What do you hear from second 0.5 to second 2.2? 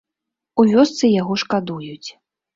У вёсцы яго шкадуюць.